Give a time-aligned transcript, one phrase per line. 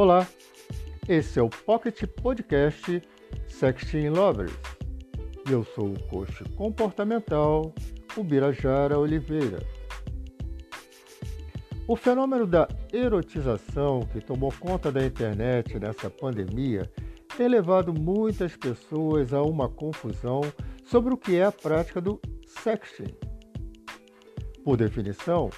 [0.00, 0.28] Olá,
[1.08, 3.02] esse é o Pocket Podcast
[3.48, 4.52] Sexting Lovers
[5.48, 7.74] e eu sou o coach comportamental
[8.16, 9.58] Ubirajara Oliveira.
[11.88, 16.88] O fenômeno da erotização que tomou conta da internet nessa pandemia
[17.36, 20.42] tem levado muitas pessoas a uma confusão
[20.84, 23.12] sobre o que é a prática do sexting.
[24.62, 25.50] Por definição,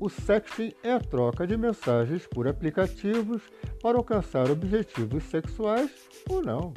[0.00, 3.42] o sexting é a troca de mensagens por aplicativos
[3.82, 5.90] para alcançar objetivos sexuais
[6.28, 6.72] ou não.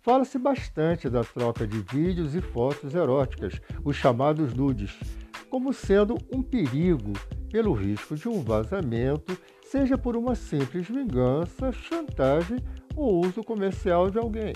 [0.00, 4.96] Fala-se bastante da troca de vídeos e fotos eróticas, os chamados nudes,
[5.50, 7.12] como sendo um perigo
[7.50, 12.58] pelo risco de um vazamento, seja por uma simples vingança, chantagem
[12.94, 14.52] ou uso comercial de alguém.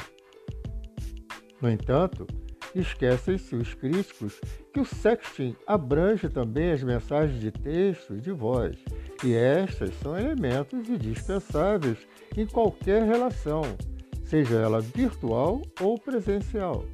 [1.61, 2.27] No entanto,
[2.75, 4.41] esquecem-se os críticos
[4.73, 8.77] que o sexting abrange também as mensagens de texto e de voz,
[9.25, 11.99] e estas são elementos indispensáveis
[12.37, 13.63] em qualquer relação,
[14.25, 16.85] seja ela virtual ou presencial.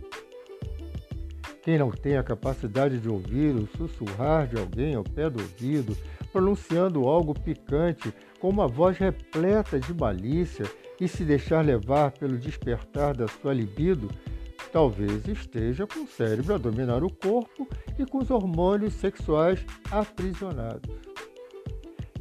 [1.62, 5.96] Quem não tem a capacidade de ouvir o sussurrar de alguém ao pé do ouvido,
[6.32, 10.64] pronunciando algo picante com uma voz repleta de malícia
[11.00, 14.08] e se deixar levar pelo despertar da sua libido,
[14.72, 20.94] talvez esteja com o cérebro a dominar o corpo e com os hormônios sexuais aprisionados.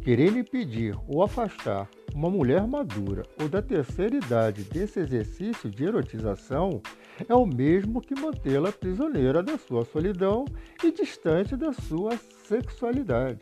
[0.03, 6.81] Querer impedir ou afastar uma mulher madura ou da terceira idade desse exercício de erotização
[7.27, 10.45] é o mesmo que mantê-la prisioneira da sua solidão
[10.83, 13.39] e distante da sua sexualidade.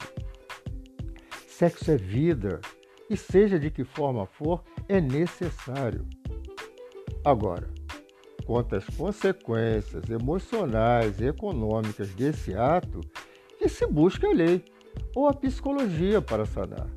[1.48, 2.62] Sexo é vida
[3.10, 6.08] e, seja de que forma for, é necessário.
[7.24, 7.70] Agora,
[8.46, 13.02] quanto às consequências emocionais e econômicas desse ato,
[13.58, 14.64] que se busca a lei
[15.16, 16.90] ou a psicologia para sanar.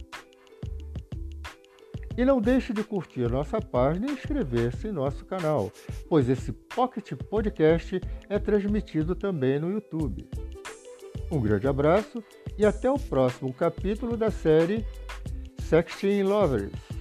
[2.17, 5.71] E não deixe de curtir nossa página e inscrever-se em nosso canal,
[6.09, 10.27] pois esse Pocket Podcast é transmitido também no YouTube.
[11.31, 12.25] Um grande abraço
[12.57, 14.87] e até o próximo capítulo da série
[15.59, 16.96] Sexting Lovers.